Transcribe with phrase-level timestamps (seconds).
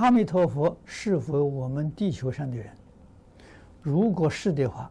[0.00, 2.74] 阿弥陀佛是否我们地球上的人？
[3.82, 4.90] 如果是的话，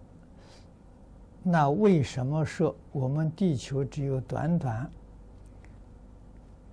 [1.42, 4.88] 那为什么说我们地球只有短短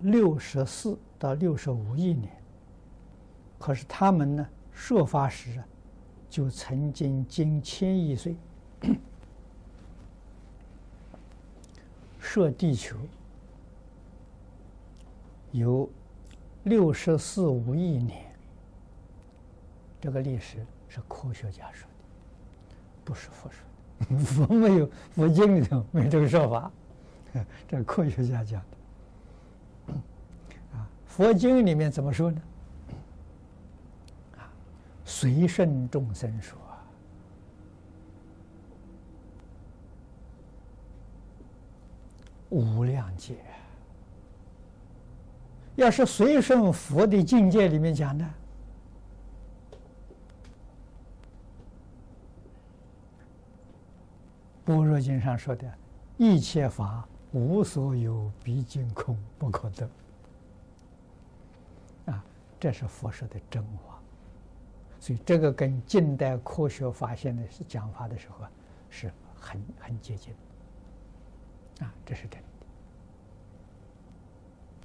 [0.00, 2.30] 六十四到六十五亿年？
[3.58, 5.66] 可是他们呢，设法时啊，
[6.28, 8.36] 就曾经经千亿岁，
[12.20, 12.98] 设地球
[15.52, 15.88] 有
[16.64, 18.25] 六十四五亿年。
[20.00, 21.94] 这个历史是科学家说的，
[23.04, 23.66] 不是佛说的。
[24.24, 26.70] 佛没有，佛经里头没这个说法，
[27.66, 28.62] 这是科学家讲
[29.86, 29.94] 的。
[30.76, 32.42] 啊，佛经里面怎么说呢？
[34.36, 34.52] 啊，
[35.04, 36.58] 随顺众生说，
[42.50, 43.36] 无量劫。
[45.74, 48.34] 要是随顺佛的境界里面讲呢？
[54.66, 55.72] 般若经上说的
[56.18, 59.88] “一切法无所有，毕竟空，不可得”，
[62.12, 62.24] 啊，
[62.58, 63.98] 这是佛说的真话。
[64.98, 68.50] 所以这个跟近代科学发现的是讲法的时候啊，
[68.90, 70.34] 是很很接近。
[71.80, 72.42] 啊，这是真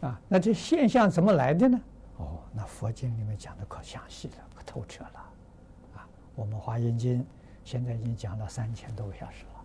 [0.02, 0.08] 的。
[0.08, 1.82] 啊，那这现象怎么来的呢？
[2.18, 5.20] 哦，那佛经里面讲的可详细了，可透彻了。
[5.96, 7.26] 啊，我们华严经
[7.64, 9.61] 现在已经讲了三千多个小时了。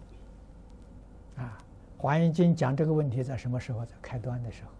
[2.03, 3.85] 《华严经》讲这个问题在什么时候？
[3.85, 4.71] 在开端的时候，《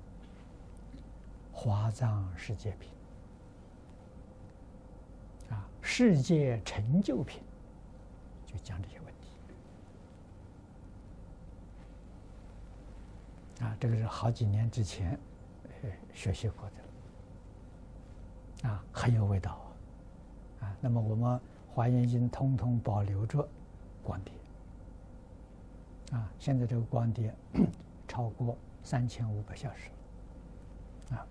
[1.53, 2.91] 华藏世界品》
[5.55, 7.43] 啊，《世界成就品》
[8.53, 9.31] 就讲这些问题。
[13.65, 15.19] 啊，这个是好几年之前
[16.13, 16.69] 学习过
[18.63, 19.59] 的，啊，很有味道
[20.61, 20.77] 啊。
[20.83, 21.39] 那么我们
[21.73, 23.49] 《华严经》通通保留着
[24.03, 24.37] 观点。
[26.13, 27.35] 啊，现在这个光碟
[28.07, 29.91] 超过三千五百小时，
[31.15, 31.27] 啊。